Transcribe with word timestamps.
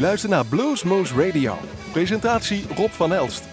luistert 0.00 0.32
naar 0.32 0.46
Bluesmoose 0.46 1.14
Radio. 1.14 1.54
Presentatie 1.92 2.64
Rob 2.76 2.90
van 2.90 3.12
Elst. 3.12 3.44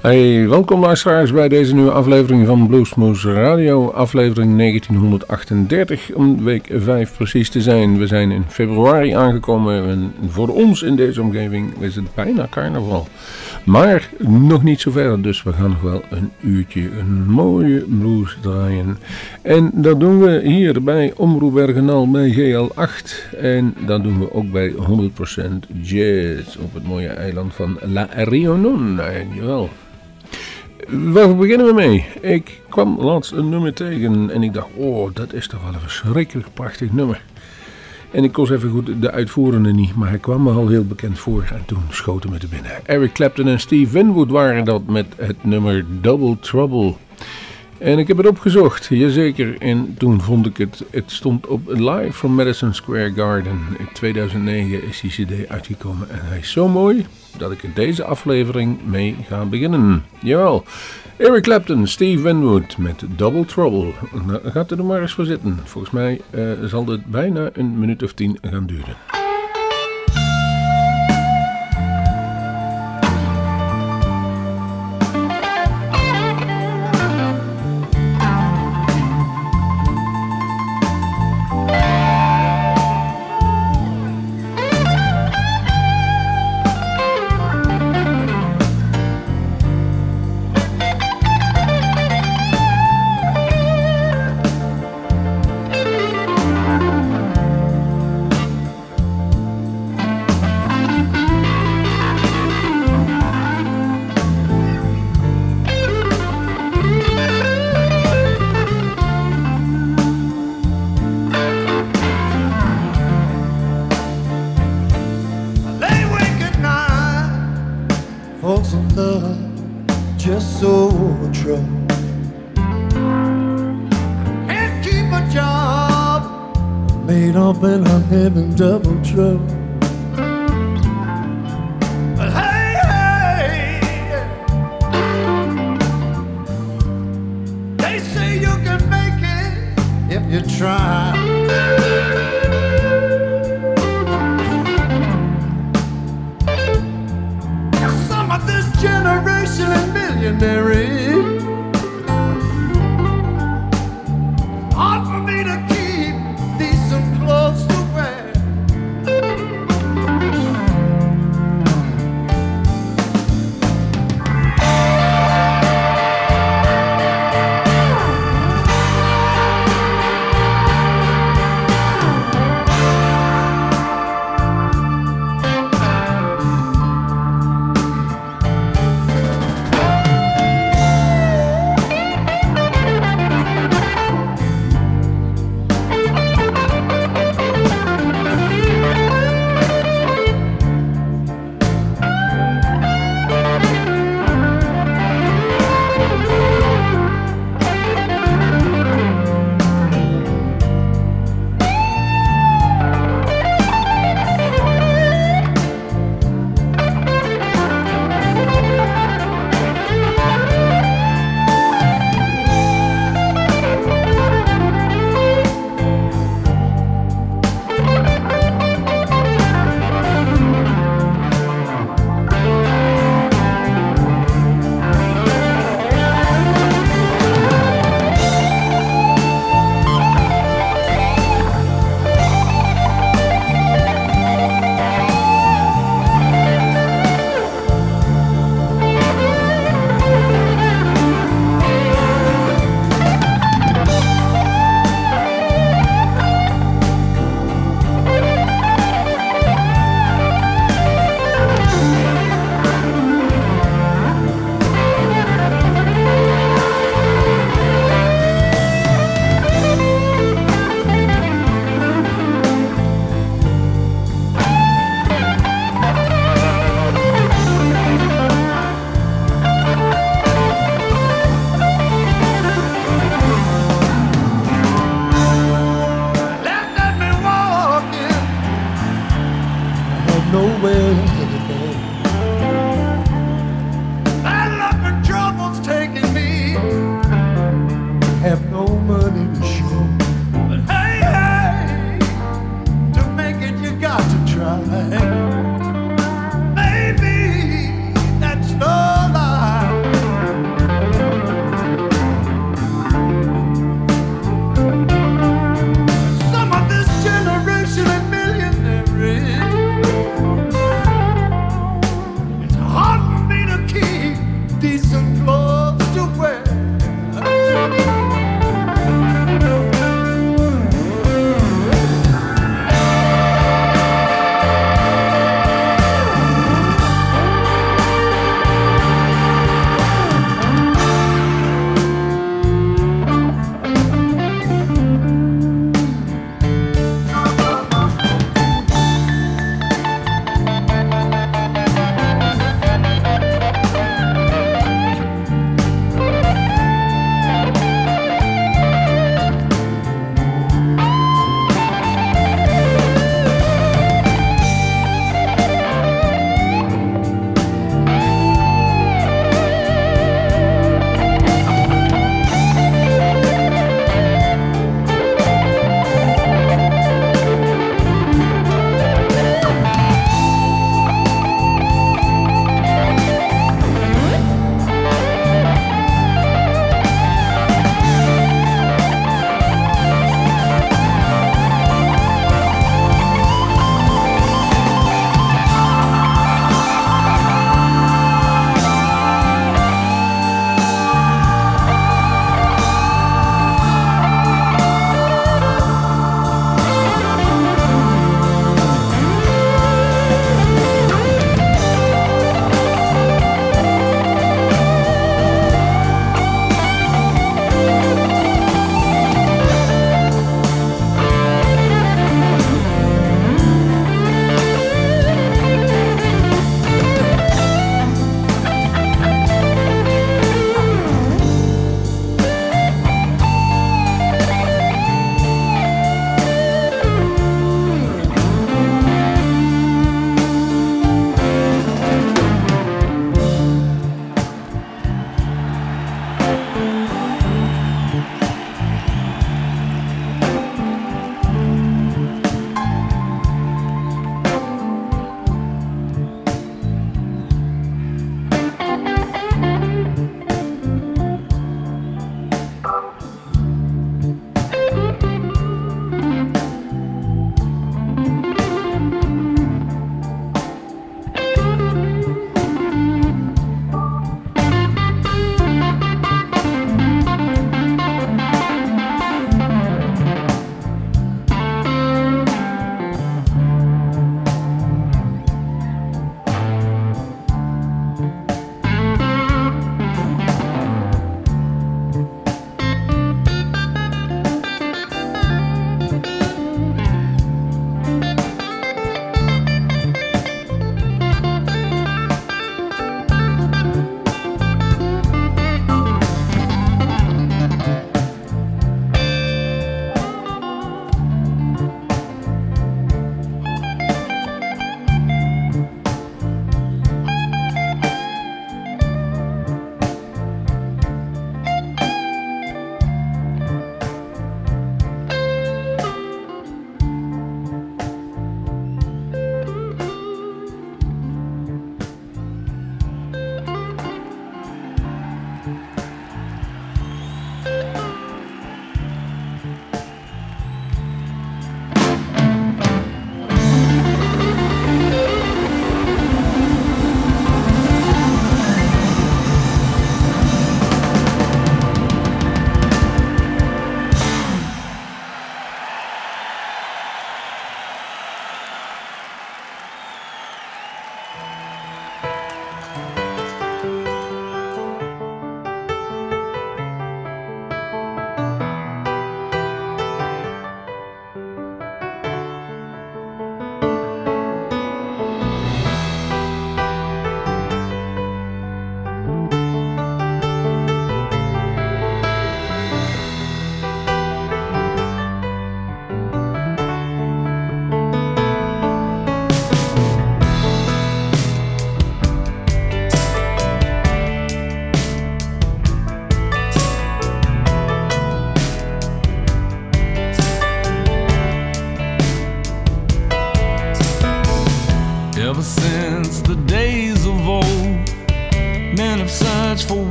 Hey, 0.00 0.48
welkom 0.48 0.80
luisteraars 0.80 1.32
bij 1.32 1.48
deze 1.48 1.74
nieuwe 1.74 1.90
aflevering 1.90 2.46
van 2.46 2.66
Bluesmoose 2.66 3.32
Radio, 3.32 3.90
aflevering 3.90 4.56
1938, 4.58 6.14
om 6.14 6.44
week 6.44 6.68
5 6.72 7.16
precies 7.16 7.50
te 7.50 7.60
zijn. 7.60 7.98
We 7.98 8.06
zijn 8.06 8.30
in 8.30 8.44
februari 8.48 9.12
aangekomen 9.12 9.88
en 9.88 10.14
voor 10.28 10.48
ons 10.48 10.82
in 10.82 10.96
deze 10.96 11.22
omgeving 11.22 11.80
is 11.80 11.94
het 11.94 12.14
bijna 12.14 12.46
carnaval. 12.50 13.08
Maar 13.64 14.08
nog 14.18 14.62
niet 14.62 14.80
zo 14.80 14.90
ver, 14.90 15.22
dus 15.22 15.42
we 15.42 15.52
gaan 15.52 15.70
nog 15.70 15.80
wel 15.80 16.02
een 16.10 16.30
uurtje 16.40 16.90
een 16.98 17.30
mooie 17.30 17.84
blues 18.00 18.36
draaien. 18.40 18.98
En 19.42 19.70
dat 19.74 20.00
doen 20.00 20.20
we 20.20 20.40
hier 20.44 20.82
bij 20.82 21.12
Omroep 21.16 21.54
Bergenal 21.54 22.10
bij 22.10 22.32
GL8 22.32 23.36
en 23.36 23.74
dat 23.86 24.02
doen 24.02 24.18
we 24.18 24.32
ook 24.32 24.50
bij 24.50 24.72
100% 24.72 24.76
Jazz 25.82 26.56
op 26.56 26.74
het 26.74 26.86
mooie 26.86 27.08
eiland 27.08 27.54
van 27.54 27.78
La 27.82 28.08
Réunion. 28.10 29.00
Jawel. 29.34 29.70
Waar 30.88 31.36
beginnen 31.36 31.66
we 31.66 31.72
mee? 31.72 32.04
Ik 32.20 32.60
kwam 32.68 33.00
laatst 33.00 33.32
een 33.32 33.48
nummer 33.48 33.74
tegen 33.74 34.30
en 34.30 34.42
ik 34.42 34.52
dacht, 34.52 34.68
oh, 34.76 35.10
dat 35.14 35.32
is 35.32 35.48
toch 35.48 35.62
wel 35.62 35.74
een 35.74 35.80
verschrikkelijk 35.80 36.48
prachtig 36.54 36.92
nummer. 36.92 37.22
En 38.14 38.24
ik 38.24 38.32
koos 38.32 38.50
even 38.50 38.70
goed 38.70 38.90
de 39.00 39.10
uitvoerende 39.10 39.72
niet, 39.72 39.94
maar 39.94 40.08
hij 40.08 40.18
kwam 40.18 40.42
me 40.42 40.50
al 40.50 40.68
heel 40.68 40.84
bekend 40.84 41.18
voor 41.18 41.44
en 41.52 41.62
toen 41.66 41.82
schoten 41.90 42.30
me 42.30 42.38
te 42.38 42.46
binnen. 42.46 42.86
Eric 42.86 43.12
Clapton 43.12 43.48
en 43.48 43.60
Steve 43.60 43.92
Winwood 43.92 44.30
waren 44.30 44.64
dat 44.64 44.86
met 44.86 45.06
het 45.16 45.44
nummer 45.44 45.84
Double 46.00 46.36
Trouble. 46.40 46.94
En 47.78 47.98
ik 47.98 48.08
heb 48.08 48.16
het 48.16 48.26
opgezocht, 48.26 48.86
jazeker. 48.90 49.58
En 49.58 49.94
toen 49.98 50.20
vond 50.20 50.46
ik 50.46 50.56
het, 50.56 50.84
het 50.90 51.10
stond 51.10 51.46
op 51.46 51.60
Live 51.66 52.12
from 52.12 52.34
Madison 52.34 52.74
Square 52.74 53.12
Garden. 53.12 53.58
In 53.78 53.88
2009 53.92 54.82
is 54.88 55.00
die 55.00 55.10
cd 55.10 55.48
uitgekomen 55.48 56.10
en 56.10 56.20
hij 56.22 56.38
is 56.38 56.50
zo 56.50 56.68
mooi 56.68 57.06
dat 57.38 57.50
ik 57.52 57.62
in 57.62 57.72
deze 57.74 58.04
aflevering 58.04 58.78
mee 58.84 59.16
ga 59.28 59.44
beginnen. 59.44 60.04
Jawel, 60.22 60.64
Eric 61.16 61.42
Clapton, 61.42 61.86
Steve 61.86 62.22
Winwood 62.22 62.78
met 62.78 63.04
Double 63.16 63.44
Trouble. 63.44 63.92
Nou, 64.26 64.50
gaat 64.50 64.70
er 64.70 64.84
maar 64.84 65.00
eens 65.00 65.12
voor 65.12 65.24
zitten. 65.24 65.58
Volgens 65.64 65.92
mij 65.92 66.20
uh, 66.30 66.52
zal 66.64 66.86
het 66.86 67.04
bijna 67.06 67.50
een 67.52 67.78
minuut 67.78 68.02
of 68.02 68.12
tien 68.12 68.38
gaan 68.42 68.66
duren. 68.66 69.23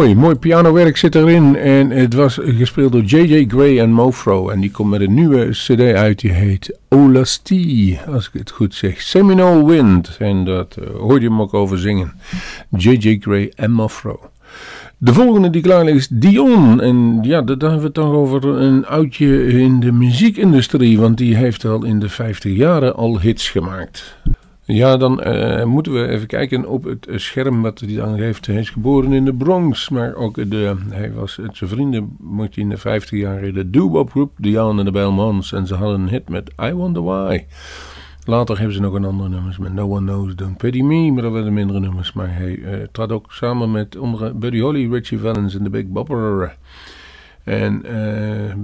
Mooi, 0.00 0.14
mooi 0.14 0.34
pianowerk 0.34 0.96
zit 0.96 1.14
erin. 1.14 1.56
En 1.56 1.90
het 1.90 2.14
was 2.14 2.38
gespeeld 2.42 2.92
door 2.92 3.02
J.J. 3.02 3.44
Gray 3.48 3.78
en 3.78 3.92
Mofro. 3.92 4.48
En 4.48 4.60
die 4.60 4.70
komt 4.70 4.90
met 4.90 5.00
een 5.00 5.14
nieuwe 5.14 5.48
cd 5.48 5.80
uit. 5.80 6.20
Die 6.20 6.32
heet 6.32 6.78
Olasti, 6.88 7.98
als 8.06 8.26
ik 8.26 8.32
het 8.32 8.50
goed 8.50 8.74
zeg. 8.74 9.00
Seminole 9.00 9.66
Wind. 9.66 10.16
En 10.18 10.44
dat 10.44 10.76
uh, 10.78 10.88
hoorde 10.98 11.20
je 11.20 11.28
hem 11.28 11.40
ook 11.40 11.54
over 11.54 11.78
zingen. 11.78 12.12
J.J. 12.76 13.18
Gray 13.20 13.52
en 13.56 13.70
Mofro. 13.70 14.20
De 14.98 15.14
volgende 15.14 15.50
die 15.50 15.62
klaar 15.62 15.88
is 15.88 16.08
Dion. 16.10 16.80
En 16.80 17.18
ja, 17.22 17.42
daar 17.42 17.56
hebben 17.58 17.78
we 17.78 17.84
het 17.84 17.94
toch 17.94 18.12
over 18.12 18.44
een 18.44 18.86
oudje 18.86 19.46
in 19.46 19.80
de 19.80 19.92
muziekindustrie. 19.92 20.98
Want 20.98 21.18
die 21.18 21.36
heeft 21.36 21.64
al 21.64 21.84
in 21.84 21.98
de 21.98 22.08
50 22.08 22.56
jaren 22.56 22.96
al 22.96 23.20
hits 23.20 23.50
gemaakt. 23.50 24.16
Ja, 24.72 24.96
dan 24.96 25.20
uh, 25.26 25.64
moeten 25.64 25.92
we 25.92 26.08
even 26.08 26.26
kijken 26.26 26.68
op 26.68 26.84
het 26.84 27.06
scherm 27.14 27.62
wat 27.62 27.80
hij 27.80 27.94
dan 27.94 28.14
heeft. 28.14 28.46
Hij 28.46 28.56
is 28.56 28.70
geboren 28.70 29.12
in 29.12 29.24
de 29.24 29.34
Bronx, 29.34 29.88
maar 29.88 30.14
ook 30.14 30.50
de, 30.50 30.76
hij 30.88 31.12
was, 31.12 31.38
zijn 31.52 31.70
vrienden 31.70 32.16
moet 32.18 32.56
in 32.56 32.68
de 32.68 32.76
50 32.76 33.18
jaar 33.18 33.42
in 33.42 33.54
de 33.54 34.04
groep, 34.08 34.32
Dion 34.36 34.78
en 34.78 34.84
de 34.84 34.90
Belmonts. 34.90 35.52
En 35.52 35.66
ze 35.66 35.74
hadden 35.74 36.00
een 36.00 36.08
hit 36.08 36.28
met 36.28 36.52
I 36.62 36.72
Wonder 36.72 37.02
Why. 37.02 37.44
Later 38.24 38.56
hebben 38.56 38.74
ze 38.74 38.80
nog 38.80 38.94
een 38.94 39.04
andere 39.04 39.28
nummers 39.28 39.58
met 39.58 39.72
No 39.72 39.90
One 39.90 40.06
Knows 40.06 40.34
Don't 40.34 40.56
Pity 40.56 40.82
Me, 40.82 41.12
maar 41.12 41.22
dat 41.22 41.32
werden 41.32 41.52
mindere 41.52 41.80
nummers. 41.80 42.12
Maar 42.12 42.34
hij 42.34 42.56
uh, 42.56 42.72
trad 42.92 43.12
ook 43.12 43.32
samen 43.32 43.70
met 43.70 43.96
onder 43.96 44.38
Buddy 44.38 44.60
Holly, 44.60 44.92
Richie 44.92 45.18
Valens 45.18 45.56
en 45.56 45.62
The 45.62 45.70
Big 45.70 45.86
Bopper. 45.86 46.56
En 47.44 47.82
uh, 47.86 48.54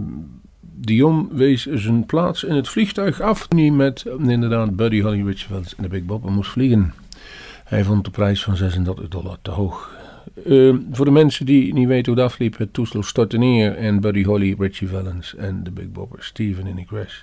Dion 0.79 1.29
wees 1.33 1.67
zijn 1.67 2.07
plaats 2.07 2.45
in 2.45 2.55
het 2.55 2.69
vliegtuig 2.69 3.21
af. 3.21 3.49
Die 3.49 3.73
met 3.73 4.05
inderdaad 4.19 4.77
Buddy 4.77 5.01
Holly, 5.01 5.27
Richie 5.27 5.49
Valens 5.49 5.75
en 5.77 5.83
The 5.83 5.89
Big 5.89 6.05
Bopper 6.05 6.33
moest 6.33 6.51
vliegen. 6.51 6.95
Hij 7.65 7.85
vond 7.85 8.05
de 8.05 8.11
prijs 8.11 8.43
van 8.43 8.57
36 8.57 9.09
dollar 9.09 9.39
te 9.43 9.51
hoog. 9.51 9.95
Uh, 10.47 10.75
voor 10.93 11.05
de 11.05 11.11
mensen 11.11 11.47
die 11.47 11.75
niet 11.75 11.89
weten 11.89 12.13
hoe 12.13 12.23
dat 12.23 12.31
afliep, 12.31 12.59
het 12.59 12.73
toestel 12.73 13.03
stortte 13.03 13.39
neer 13.39 13.77
en 13.77 14.01
Buddy 14.01 14.25
Holly, 14.25 14.55
Richie 14.59 14.89
Valens 14.89 15.35
en 15.35 15.63
The 15.63 15.71
Big 15.71 15.93
Bopper, 15.93 16.25
Steven 16.25 16.67
in 16.67 16.77
de 16.77 16.85
crash. 16.85 17.23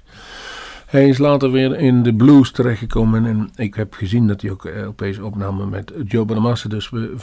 Hij 0.94 1.08
is 1.08 1.18
later 1.18 1.52
weer 1.52 1.80
in 1.80 2.04
de 2.04 2.14
blues 2.14 2.52
terechtgekomen. 2.52 3.26
En 3.26 3.50
ik 3.56 3.76
heb 3.76 3.94
gezien 3.94 4.28
dat 4.28 4.42
hij 4.42 4.52
ook 4.52 4.70
opeens 4.88 5.20
opname 5.20 5.66
met 5.66 5.94
Joe 6.06 6.26
Bonamassa. 6.26 6.70
Dus 6.70 6.90
we, 6.90 7.16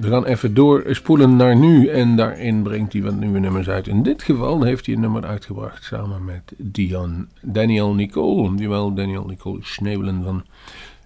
gaan 0.00 0.24
even 0.24 0.54
doorspoelen 0.54 1.36
naar 1.36 1.56
nu. 1.56 1.86
En 1.88 2.16
daarin 2.16 2.62
brengt 2.62 2.92
hij 2.92 3.02
wat 3.02 3.14
nieuwe 3.14 3.38
nummers 3.38 3.68
uit. 3.68 3.86
In 3.86 4.02
dit 4.02 4.22
geval 4.22 4.62
heeft 4.62 4.86
hij 4.86 4.94
een 4.94 5.00
nummer 5.00 5.24
uitgebracht 5.24 5.84
samen 5.84 6.24
met 6.24 6.52
Dion 6.56 7.28
Daniel 7.40 7.94
Nicole. 7.94 8.56
Jawel, 8.56 8.94
Daniel 8.94 9.24
Nicole 9.26 9.58
Schnebelen 9.62 10.22
van 10.24 10.44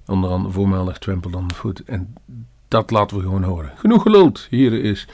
onder 0.07 0.31
andere 0.31 0.53
voormalig 0.53 0.99
the 0.99 1.19
Foot. 1.55 1.85
En 1.85 2.15
dat 2.69 2.91
laten 2.91 3.17
we 3.17 3.23
gewoon 3.23 3.43
horen. 3.43 3.73
Genoeg 3.77 4.03
geluld. 4.03 4.47
Hier 4.51 4.73
is 4.85 5.09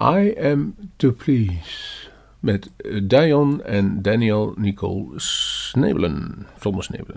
I 0.00 0.34
Am 0.42 0.74
To 0.96 1.10
Please 1.10 2.07
met 2.40 2.70
Dion 3.02 3.62
en 3.62 4.02
Daniel 4.02 4.52
Nicole 4.56 5.06
Snebelen. 5.16 6.46
Zonder 6.60 6.84
Snebelen. 6.84 7.16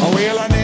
Oh, 0.00 0.59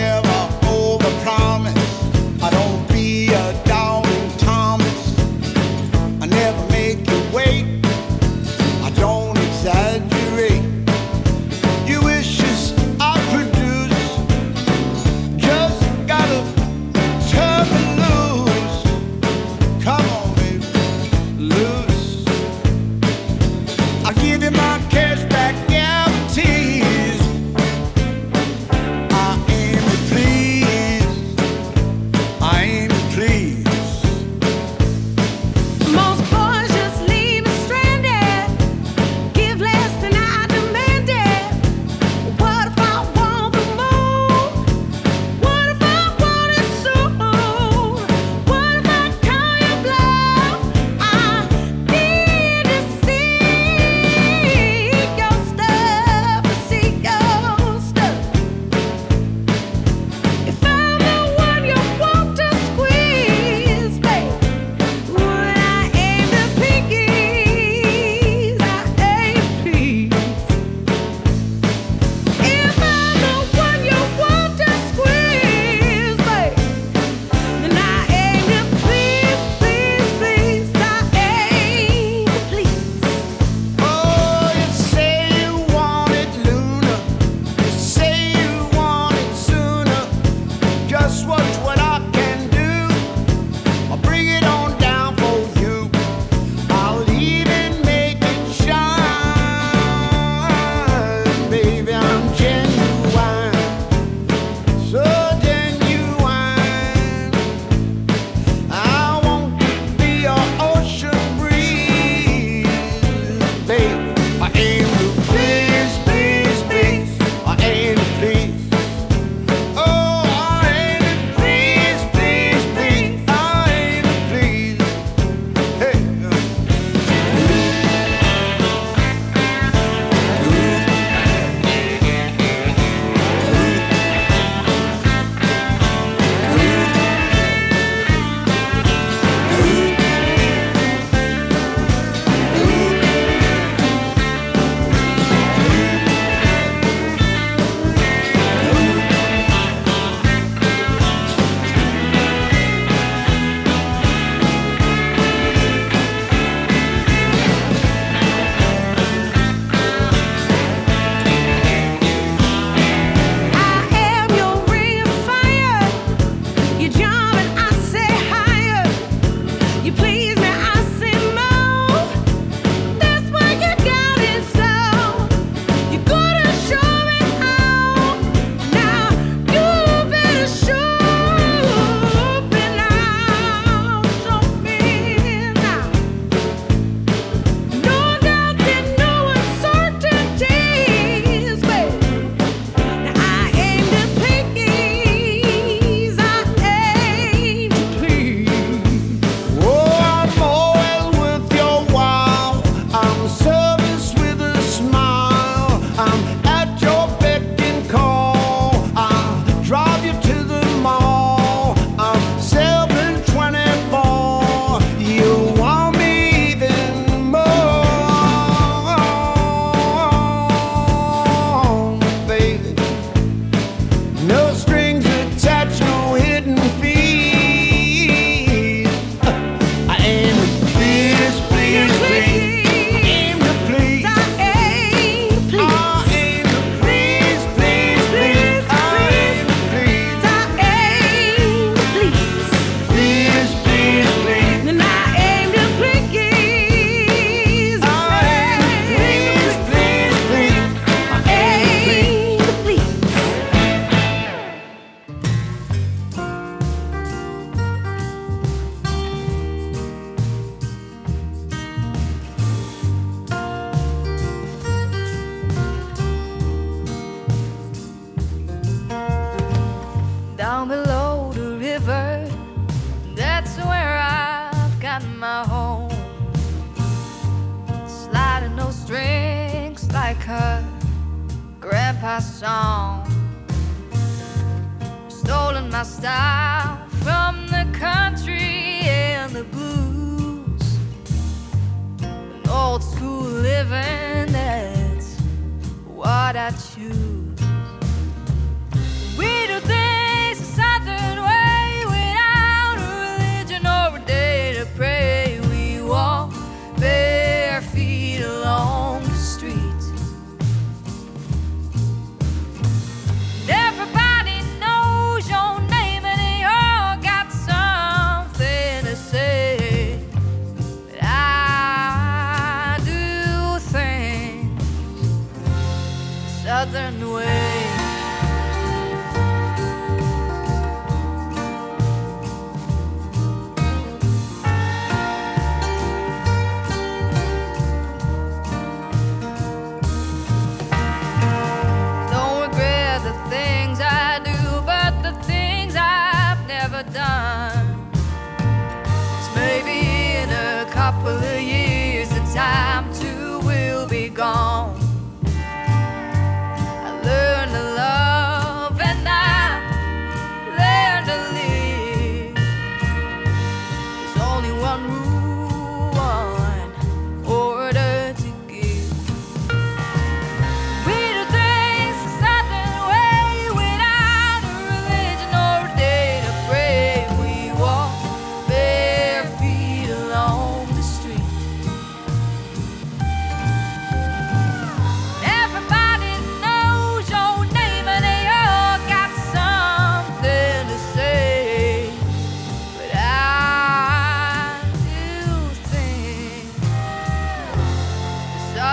at 296.46 296.78
you. 296.78 297.35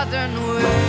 I 0.06 0.28
choose. 0.28 0.83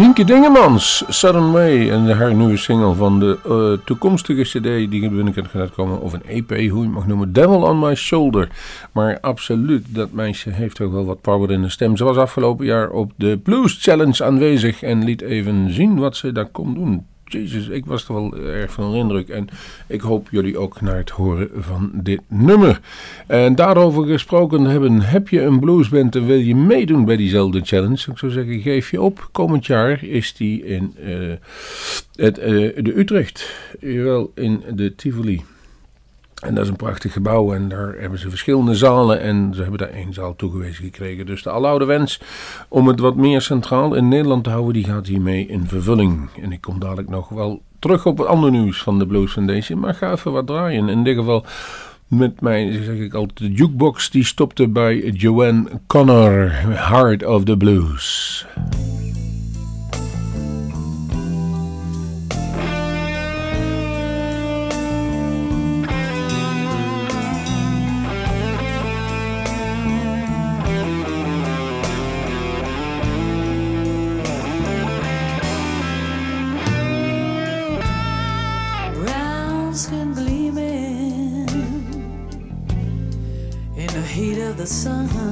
Nienke 0.00 0.24
Dingemans, 0.24 1.04
Southern 1.08 1.52
Way 1.52 1.90
en 1.90 2.16
haar 2.16 2.34
nieuwe 2.34 2.56
single 2.56 2.94
van 2.94 3.20
de 3.20 3.38
uh, 3.46 3.84
toekomstige 3.84 4.42
cd 4.42 4.90
die 4.90 5.10
binnenkort 5.10 5.48
gaat 5.48 5.70
komen, 5.70 6.00
of 6.00 6.12
een 6.12 6.24
EP, 6.24 6.48
hoe 6.48 6.58
je 6.58 6.70
het 6.70 6.90
mag 6.90 7.06
noemen, 7.06 7.32
Devil 7.32 7.62
on 7.62 7.78
My 7.78 7.94
Shoulder. 7.94 8.48
Maar 8.92 9.18
absoluut, 9.20 9.84
dat 9.88 10.12
meisje 10.12 10.50
heeft 10.50 10.76
toch 10.76 10.92
wel 10.92 11.04
wat 11.04 11.20
power 11.20 11.50
in 11.50 11.62
de 11.62 11.68
stem. 11.68 11.96
Ze 11.96 12.04
was 12.04 12.16
afgelopen 12.16 12.66
jaar 12.66 12.90
op 12.90 13.12
de 13.16 13.40
Blues 13.42 13.82
Challenge 13.82 14.24
aanwezig 14.24 14.82
en 14.82 15.04
liet 15.04 15.20
even 15.20 15.72
zien 15.72 15.98
wat 15.98 16.16
ze 16.16 16.32
daar 16.32 16.50
kon 16.50 16.74
doen. 16.74 17.06
Jezus, 17.32 17.68
ik 17.68 17.86
was 17.86 18.08
er 18.08 18.14
wel 18.14 18.36
erg 18.36 18.72
van 18.72 18.84
onder 18.84 18.98
indruk. 18.98 19.28
En 19.28 19.48
ik 19.86 20.00
hoop 20.00 20.28
jullie 20.30 20.58
ook 20.58 20.80
naar 20.80 20.96
het 20.96 21.10
horen 21.10 21.50
van 21.54 21.90
dit 21.94 22.20
nummer. 22.28 22.80
En 23.26 23.54
daarover 23.54 24.06
gesproken 24.06 24.64
hebben, 24.64 25.00
heb 25.00 25.28
je 25.28 25.42
een 25.42 25.60
bluesband 25.60 26.16
en 26.16 26.26
wil 26.26 26.38
je 26.38 26.56
meedoen 26.56 27.04
bij 27.04 27.16
diezelfde 27.16 27.60
challenge? 27.64 28.10
Ik 28.10 28.18
zou 28.18 28.32
zeggen, 28.32 28.60
geef 28.60 28.90
je 28.90 29.00
op. 29.00 29.28
Komend 29.32 29.66
jaar 29.66 30.04
is 30.04 30.34
die 30.34 30.64
in 30.64 30.94
uh, 31.04 31.32
het, 32.14 32.38
uh, 32.38 32.44
de 32.76 32.98
Utrecht, 32.98 33.54
jawel, 33.80 34.32
in 34.34 34.62
de 34.74 34.94
Tivoli. 34.94 35.42
En 36.40 36.54
dat 36.54 36.64
is 36.64 36.70
een 36.70 36.76
prachtig 36.76 37.12
gebouw 37.12 37.54
en 37.54 37.68
daar 37.68 37.94
hebben 37.98 38.18
ze 38.18 38.28
verschillende 38.28 38.74
zalen 38.74 39.20
en 39.20 39.50
ze 39.54 39.60
hebben 39.60 39.78
daar 39.78 39.88
één 39.88 40.12
zaal 40.12 40.36
toegewezen 40.36 40.84
gekregen. 40.84 41.26
Dus 41.26 41.42
de 41.42 41.50
aloude 41.50 41.84
wens 41.84 42.20
om 42.68 42.88
het 42.88 43.00
wat 43.00 43.16
meer 43.16 43.40
centraal 43.40 43.94
in 43.94 44.08
Nederland 44.08 44.44
te 44.44 44.50
houden, 44.50 44.72
die 44.72 44.84
gaat 44.84 45.06
hiermee 45.06 45.46
in 45.46 45.66
vervulling. 45.66 46.28
En 46.42 46.52
ik 46.52 46.60
kom 46.60 46.80
dadelijk 46.80 47.08
nog 47.08 47.28
wel 47.28 47.62
terug 47.78 48.06
op 48.06 48.18
het 48.18 48.26
andere 48.26 48.52
nieuws 48.52 48.82
van 48.82 48.98
de 48.98 49.06
Blues 49.06 49.32
Foundation, 49.32 49.78
maar 49.78 49.94
ga 49.94 50.12
even 50.12 50.32
wat 50.32 50.46
draaien. 50.46 50.88
In 50.88 51.04
dit 51.04 51.16
geval 51.16 51.44
met 52.06 52.40
mij, 52.40 52.82
zeg 52.82 52.96
ik 52.96 53.14
altijd, 53.14 53.38
de 53.38 53.52
jukebox 53.52 54.10
die 54.10 54.24
stopte 54.24 54.68
bij 54.68 54.98
Joanne 54.98 55.68
Connor, 55.86 56.50
Heart 56.68 57.24
of 57.24 57.44
the 57.44 57.56
Blues. 57.56 58.46
The 84.60 84.66
sun. 84.66 85.29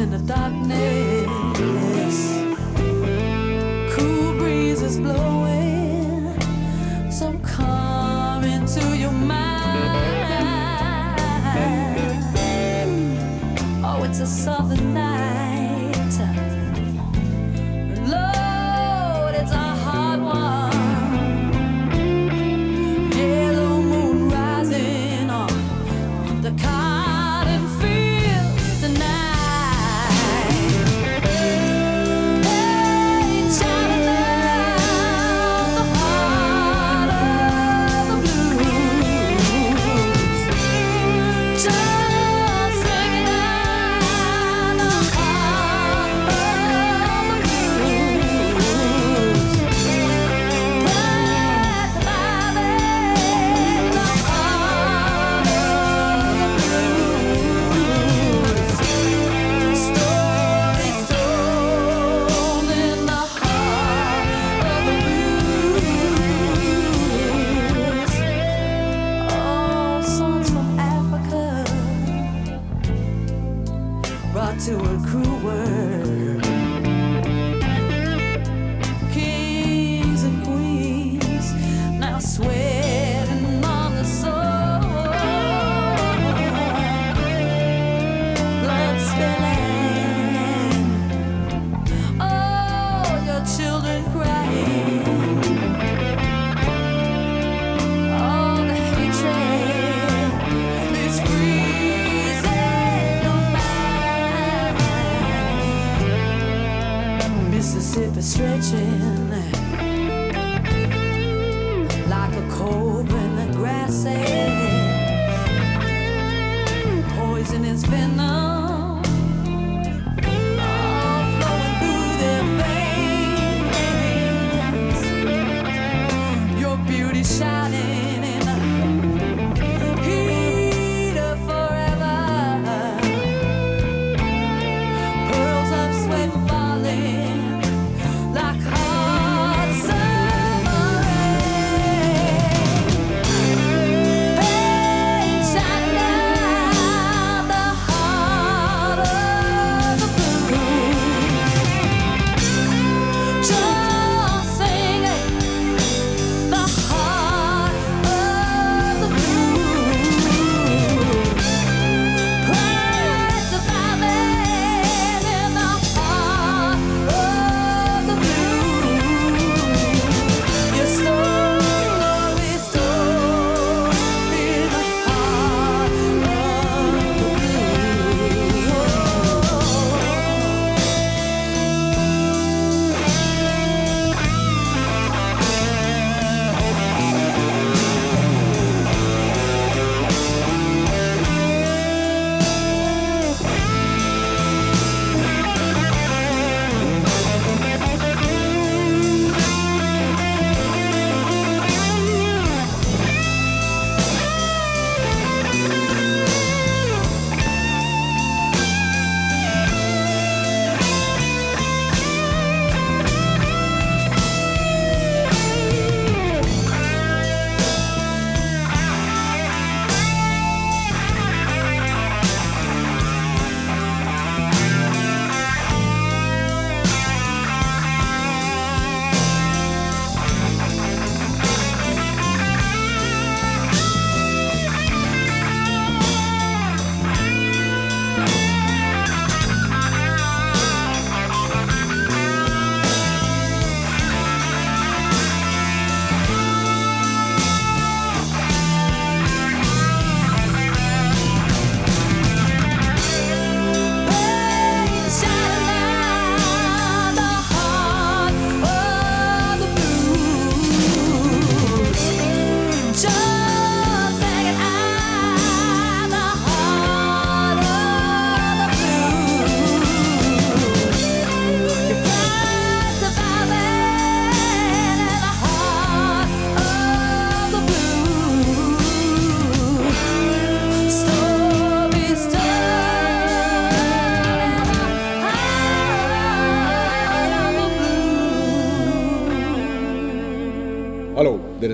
in 0.00 0.10
the 0.10 0.18
darkness. 0.18 0.78
Cool 3.94 4.32
breezes 4.38 4.98
blowing, 4.98 6.40
some 7.10 7.38
calm 7.42 8.42
into 8.44 8.96
your 8.96 9.12
mind. 9.12 9.38
Oh, 13.84 14.02
it's 14.04 14.20
a 14.20 14.26
southern 14.26 14.94
night. 14.94 15.09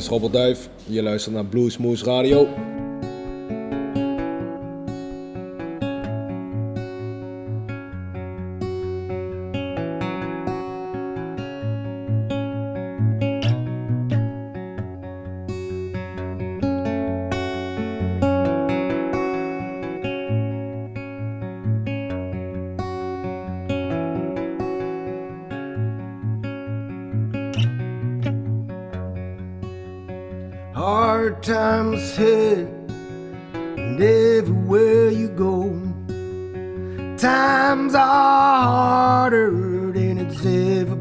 is 0.07 0.12
Je 0.85 1.03
luistert 1.03 1.35
naar 1.35 1.45
Bluesmoose 1.45 2.05
Radio. 2.05 2.49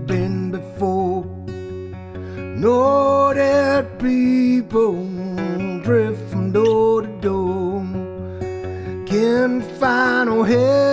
been 0.07 0.51
before. 0.51 1.25
Know 2.57 3.33
that 3.33 3.99
people 3.99 5.05
drift 5.83 6.29
from 6.31 6.51
door 6.51 7.01
to 7.01 7.07
door. 7.21 7.85
Can't 9.07 9.63
find 9.79 10.29
no 10.29 10.43
help. 10.43 10.84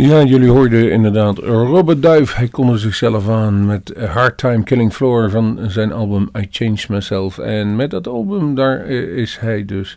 Ja, 0.00 0.22
jullie 0.22 0.50
hoorden 0.50 0.90
inderdaad 0.90 1.38
Robert 1.38 2.02
Duif. 2.02 2.34
Hij 2.34 2.48
konde 2.48 2.78
zichzelf 2.78 3.28
aan 3.28 3.66
met 3.66 3.92
Hard 3.96 4.38
Time 4.38 4.62
Killing 4.62 4.92
Floor 4.92 5.30
van 5.30 5.58
zijn 5.66 5.92
album 5.92 6.30
I 6.38 6.46
Changed 6.50 6.88
Myself. 6.88 7.38
En 7.38 7.76
met 7.76 7.90
dat 7.90 8.06
album, 8.06 8.54
daar 8.54 8.84
eh, 8.84 9.16
is 9.16 9.38
hij 9.40 9.64
dus 9.64 9.96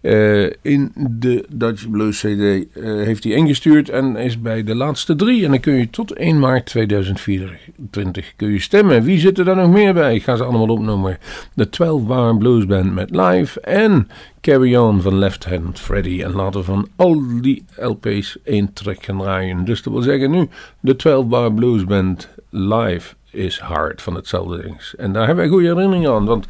uh, 0.00 0.50
in 0.62 0.92
de 0.94 1.44
Dutch 1.48 1.90
Blues 1.90 2.18
CD. 2.18 2.26
Uh, 2.28 2.64
heeft 2.74 3.24
hij 3.24 3.32
ingestuurd 3.32 3.88
en 3.88 4.16
is 4.16 4.40
bij 4.40 4.64
de 4.64 4.74
laatste 4.74 5.16
drie. 5.16 5.44
En 5.44 5.50
dan 5.50 5.60
kun 5.60 5.74
je 5.74 5.90
tot 5.90 6.12
1 6.12 6.38
maart 6.38 6.66
2024 6.66 8.32
kun 8.36 8.52
je 8.52 8.60
stemmen. 8.60 9.02
Wie 9.02 9.18
zit 9.18 9.38
er 9.38 9.44
dan 9.44 9.56
nog 9.56 9.70
meer 9.70 9.94
bij? 9.94 10.14
Ik 10.14 10.22
ga 10.22 10.36
ze 10.36 10.44
allemaal 10.44 10.68
opnoemen. 10.68 11.18
De 11.54 11.68
12 11.68 12.06
Bar 12.06 12.36
Blues 12.36 12.66
Band 12.66 12.94
met 12.94 13.10
live 13.10 13.60
en 13.60 14.08
Carry 14.40 14.76
On 14.76 15.02
van 15.02 15.18
Left 15.18 15.44
Hand 15.44 15.78
Freddy. 15.78 16.22
En 16.22 16.32
laten 16.32 16.64
van 16.64 16.88
al 16.96 17.22
die 17.40 17.64
LP's 17.76 18.38
één 18.44 18.72
track 18.72 19.04
gaan 19.04 19.18
draaien. 19.18 19.64
Dus 19.64 19.82
dat 19.82 19.92
wil 19.92 20.02
zeggen 20.02 20.30
nu 20.30 20.48
de 20.80 20.96
12 20.96 21.26
Bar 21.26 21.52
Blues 21.52 21.84
Band 21.84 22.28
live 22.50 23.14
is 23.30 23.58
hard 23.58 24.02
van 24.02 24.14
hetzelfde 24.14 24.62
ding. 24.62 24.76
En 24.96 25.12
daar 25.12 25.26
hebben 25.26 25.44
wij 25.44 25.52
goede 25.52 25.68
herinneringen 25.68 26.12
aan. 26.12 26.24
Want 26.24 26.46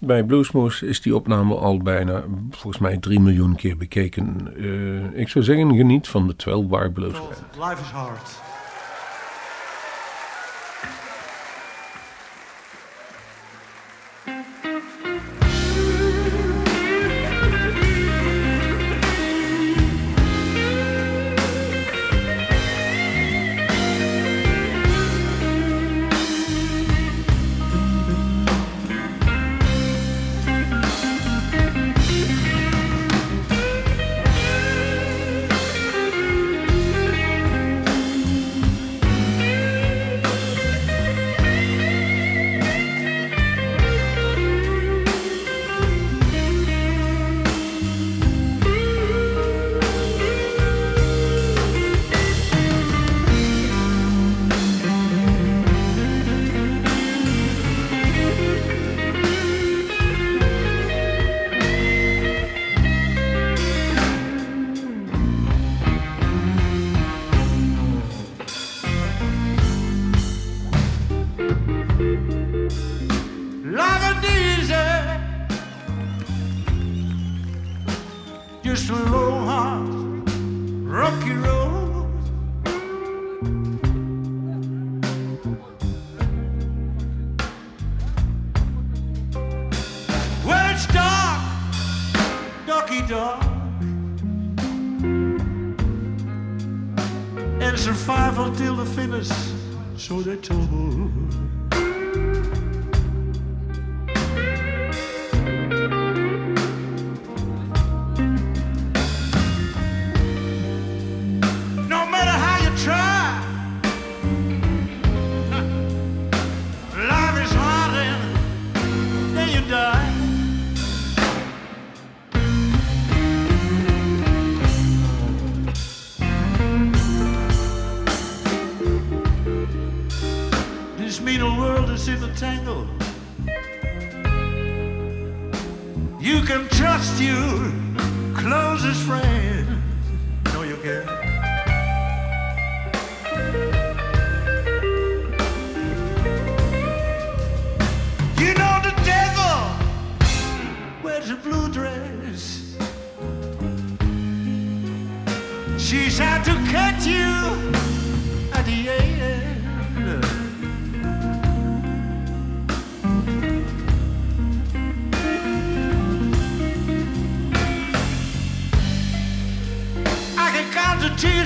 bij 0.00 0.24
Bluesmoose 0.24 0.86
is 0.86 1.00
die 1.00 1.14
opname 1.14 1.54
al 1.54 1.78
bijna, 1.78 2.22
volgens 2.50 2.78
mij, 2.78 2.96
3 2.96 3.20
miljoen 3.20 3.54
keer 3.54 3.76
bekeken. 3.76 4.52
Uh, 4.56 5.18
ik 5.18 5.28
zou 5.28 5.44
zeggen, 5.44 5.76
geniet 5.76 6.08
van 6.08 6.26
de 6.26 6.36
12 6.36 6.66
Bar 6.66 6.90
Blues. 6.90 7.18
Life 7.58 7.80
is 7.80 7.90
hard. 7.90 8.49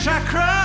wish 0.04 0.12
I 0.12 0.20
cried. 0.26 0.63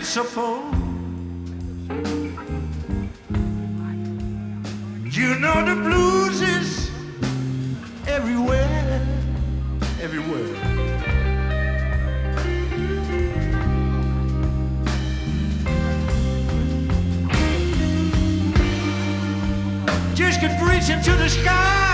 pitiful. 0.00 0.56
You 5.10 5.38
know 5.38 5.56
the 5.66 5.76
blues 5.84 6.40
is 6.40 6.90
everywhere, 8.08 9.06
everywhere. 10.00 10.54
Just 20.14 20.40
could 20.40 20.60
reach 20.62 20.88
into 20.88 21.12
the 21.16 21.28
sky. 21.28 21.89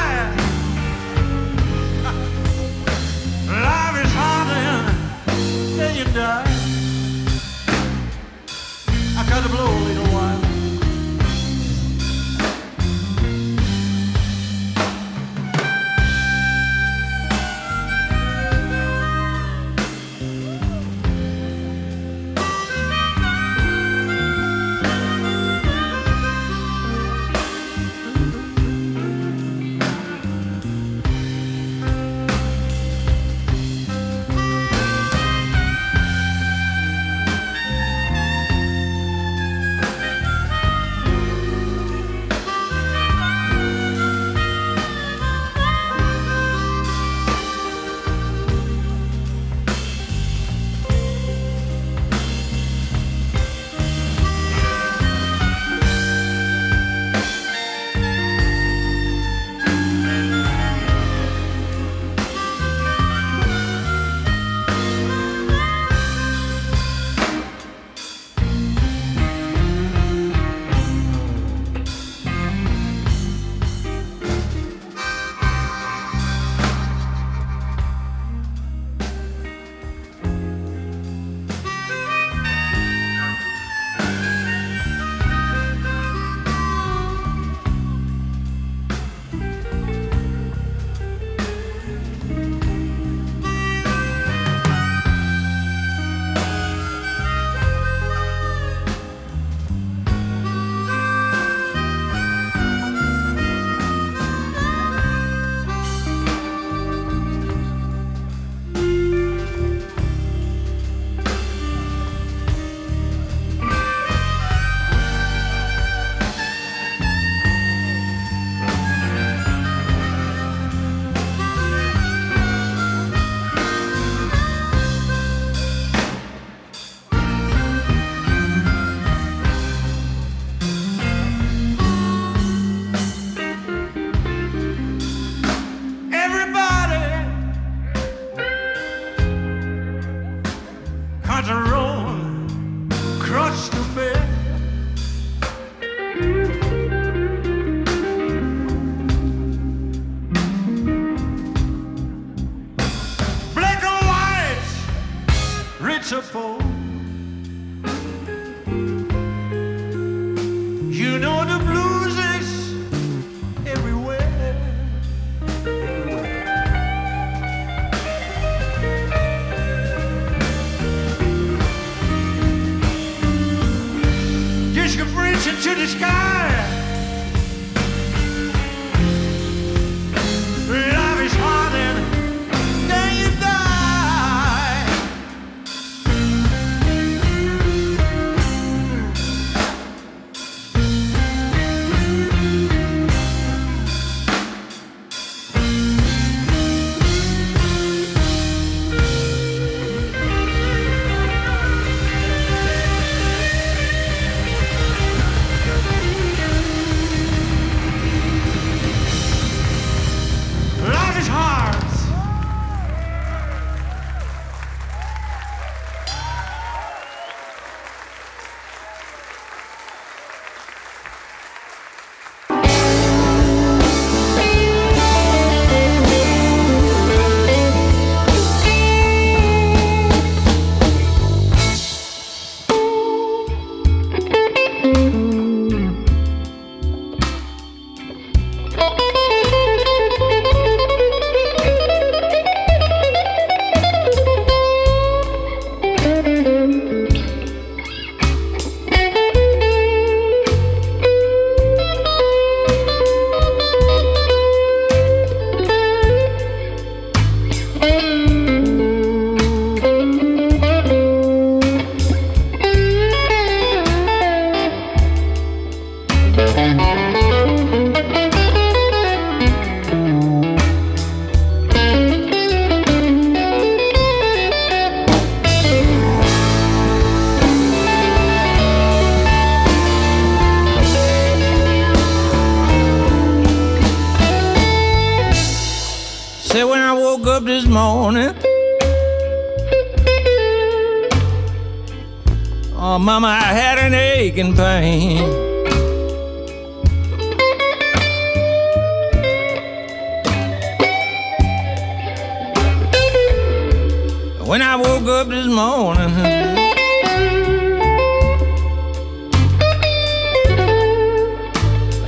When 304.47 304.62
I 304.62 304.76
woke 304.76 305.09
up 305.09 305.28
this 305.28 305.47
morning, 305.47 306.11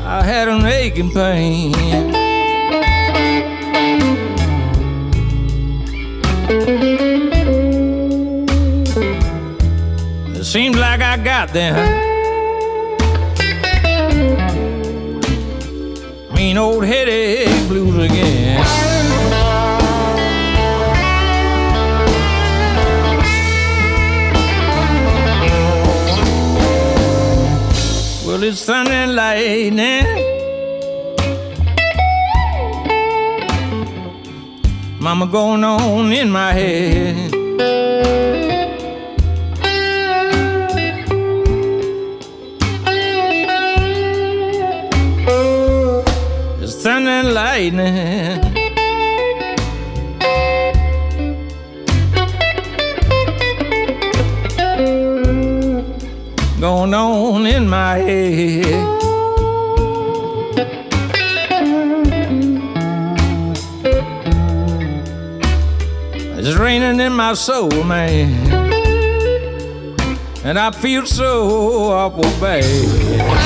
I 0.07 0.23
had 0.23 0.47
an 0.47 0.65
aching 0.65 1.11
pain. 1.11 1.75
It 10.35 10.45
seems 10.45 10.77
like 10.77 11.01
I 11.01 11.17
got 11.17 11.53
them 11.53 12.09
mean 16.35 16.57
old 16.57 16.85
headache 16.85 17.69
blues 17.69 17.97
again. 17.97 18.88
Sun 28.55 28.89
and 28.89 29.15
lightning. 29.15 30.07
Mama 34.99 35.27
going 35.27 35.63
on 35.65 36.11
in 36.13 36.31
my 36.31 36.53
head. 36.55 37.31
Sun 46.67 47.07
and 47.07 47.35
lightning. 47.35 48.48
On 56.99 57.47
in 57.47 57.69
my 57.69 57.99
head. 57.99 58.65
It's 66.39 66.57
raining 66.57 67.01
in 67.01 67.13
my 67.13 67.35
soul, 67.35 67.71
man. 67.85 68.69
And 70.45 70.59
I 70.59 70.71
feel 70.71 71.07
so 71.07 71.93
awful 71.93 72.23
bad. 72.41 73.38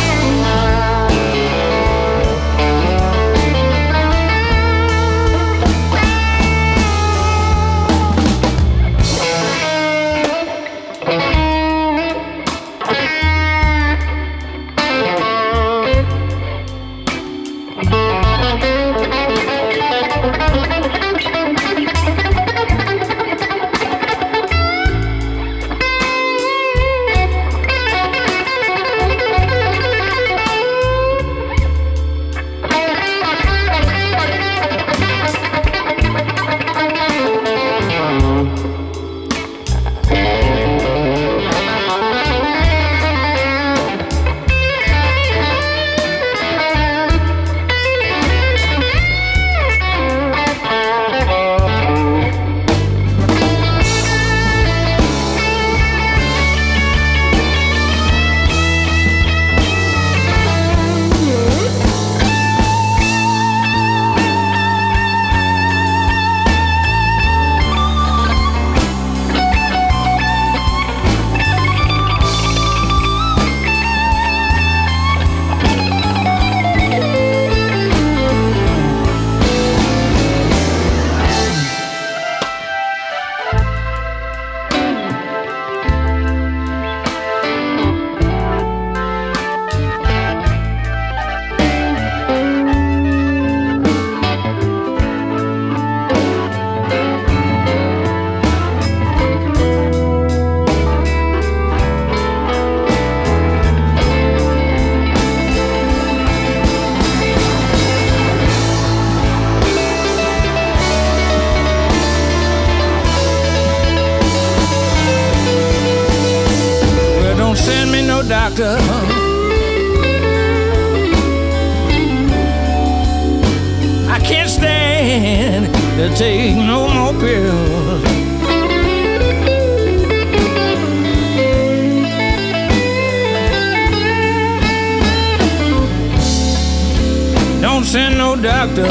Don't 137.75 137.85
send 137.85 138.19
no 138.19 138.37
doctor. 138.37 138.85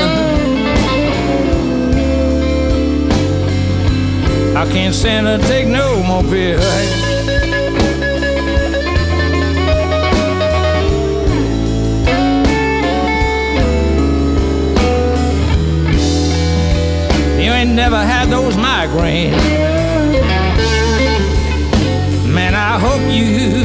I 4.58 4.68
can't 4.72 4.96
stand 4.96 5.28
to 5.28 5.48
take 5.48 5.68
no 5.68 6.02
more 6.02 6.24
pills. 6.24 6.66
You 17.38 17.52
ain't 17.52 17.74
never 17.76 18.04
had 18.04 18.30
those 18.30 18.56
migraines. 18.56 19.38
Man, 22.34 22.56
I 22.56 22.80
hope 22.80 23.02
you 23.14 23.61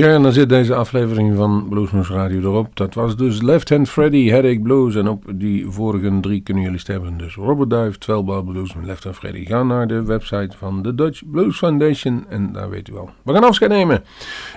Ja, 0.00 0.14
en 0.14 0.22
dan 0.22 0.32
zit 0.32 0.48
deze 0.48 0.74
aflevering 0.74 1.36
van 1.36 1.66
Bluesmoes 1.68 2.08
Radio 2.08 2.40
erop. 2.40 2.76
Dat 2.76 2.94
was 2.94 3.16
dus 3.16 3.42
Left 3.42 3.68
Hand 3.68 3.88
Freddy, 3.88 4.28
Headache 4.28 4.60
Blues. 4.60 4.94
En 4.94 5.08
op 5.08 5.24
die 5.34 5.66
vorige 5.70 6.18
drie 6.20 6.40
kunnen 6.40 6.62
jullie 6.62 6.78
stemmen. 6.78 7.18
Dus 7.18 7.34
Robert 7.34 7.70
Duif, 7.70 7.98
12 7.98 8.24
Bar 8.24 8.44
Blues 8.44 8.74
en 8.74 8.86
Left 8.86 9.04
Hand 9.04 9.16
Freddy. 9.16 9.44
Ga 9.44 9.62
naar 9.62 9.86
de 9.86 10.02
website 10.02 10.56
van 10.56 10.82
de 10.82 10.94
Dutch 10.94 11.22
Blues 11.30 11.56
Foundation. 11.56 12.24
En 12.28 12.52
daar 12.52 12.70
weet 12.70 12.88
u 12.88 12.92
wel. 12.92 13.10
We 13.22 13.32
gaan 13.32 13.44
afscheid 13.44 13.70
nemen. 13.70 14.04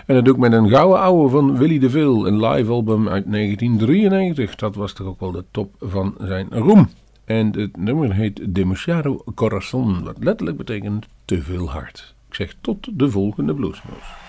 En 0.06 0.16
dat 0.16 0.26
doe 0.26 0.34
ik 0.34 0.39
met 0.39 0.54
een 0.54 0.70
gouden 0.70 1.00
ouwe 1.00 1.30
van 1.30 1.58
Willy 1.58 1.80
DeVille. 1.80 2.28
Een 2.28 2.46
live 2.46 2.72
album 2.72 3.10
uit 3.10 3.32
1993. 3.32 4.56
Dat 4.56 4.76
was 4.76 4.94
toch 4.94 5.08
ook 5.08 5.20
wel 5.20 5.32
de 5.32 5.44
top 5.52 5.76
van 5.80 6.16
zijn 6.20 6.48
roem. 6.52 6.89
En 7.26 7.60
het 7.60 7.78
nummer 7.78 8.14
heet 8.14 8.56
Demasiado 8.56 9.24
Corazon. 9.36 10.04
Wat 10.04 10.16
letterlijk 10.20 10.58
betekent 10.58 11.06
te 11.26 11.41
veel 11.41 11.70
hart. 11.70 12.16
Ik 12.28 12.36
zeg 12.36 12.56
tot 12.62 13.00
de 13.00 13.10
volgende 13.10 13.54
Bluesmoes. 13.54 14.23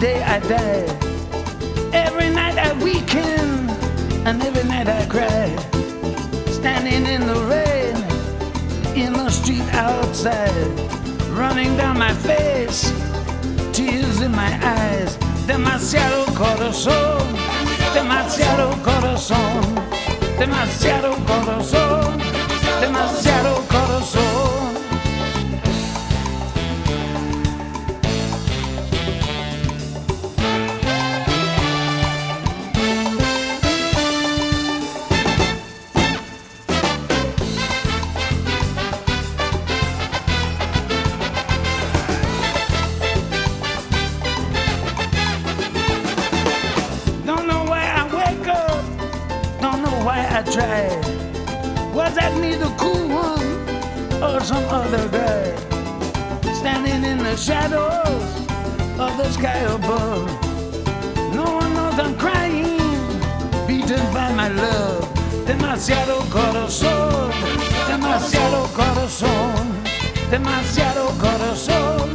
Day 0.00 0.22
I 0.22 0.38
die. 0.40 0.86
Every 1.92 2.30
night 2.30 2.56
I 2.56 2.72
weaken, 2.82 3.68
and 4.26 4.40
every 4.42 4.64
night 4.68 4.88
I 4.88 5.04
cry. 5.06 5.48
Standing 6.52 7.04
in 7.06 7.26
the 7.26 7.40
rain, 7.54 7.96
in 8.96 9.12
the 9.12 9.28
street 9.30 9.66
outside, 9.72 10.68
running 11.30 11.76
down 11.76 11.98
my 11.98 12.12
face, 12.14 12.92
tears 13.72 14.20
in 14.20 14.30
my 14.32 14.52
eyes. 14.62 15.16
Demasiado 15.46 16.26
corazón, 16.36 17.26
demasiado 17.92 18.70
corazón, 18.82 19.62
demasiado 20.38 21.16
corazón, 21.26 22.18
demasiado 22.80 23.54
corazón. 23.66 23.87
Shadows 57.48 58.28
of 59.00 59.16
the 59.16 59.28
sky 59.32 59.60
above. 59.76 60.28
No 61.34 61.44
one 61.60 61.72
knows 61.72 61.98
I'm 61.98 62.14
crying, 62.18 62.76
beaten 63.66 64.04
by 64.12 64.30
my 64.34 64.48
love. 64.48 65.08
Demasiado 65.46 66.16
corazón, 66.28 67.30
demasiado 67.88 68.68
corazón, 68.80 69.62
demasiado 70.30 71.04
corazón, 71.24 72.10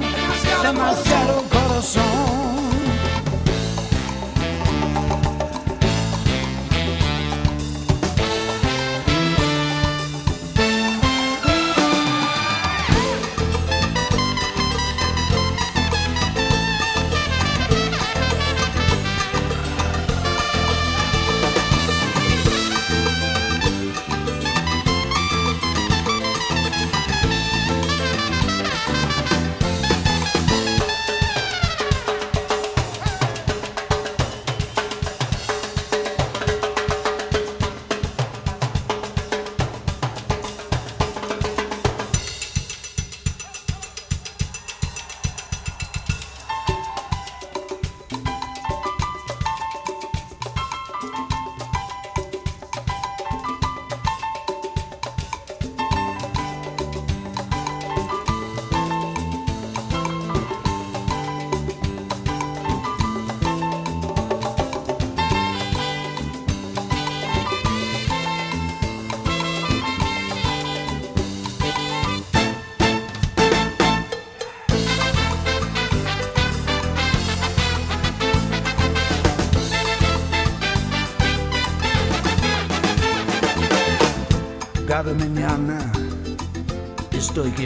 demasiado 0.62 1.44
corazón. 1.50 2.63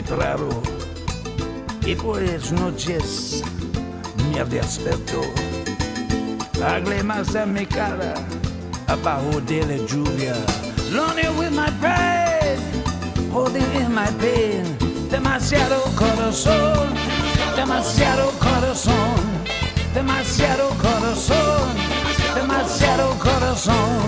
Quebrado 0.08 0.48
y 1.84 1.94
por 1.94 2.20
las 2.22 2.50
noches 2.52 3.42
me 4.30 4.44
desperto. 4.44 5.20
Lágrimas 6.58 7.34
en 7.34 7.52
mi 7.52 7.66
cara 7.66 8.14
abajo 8.86 9.40
de 9.42 9.60
la 9.66 9.76
lluvia. 9.86 10.34
Lonely 10.90 11.28
with 11.38 11.52
my 11.52 11.70
pride, 11.80 12.58
holding 13.30 13.70
in 13.74 13.94
my 13.94 14.10
pain. 14.18 14.64
Demasiado 15.10 15.82
corazón, 15.96 16.88
demasiado 17.54 18.30
corazón, 18.38 19.16
demasiado 19.94 20.70
corazón, 20.80 21.68
demasiado 22.34 23.14
corazón. 23.18 24.07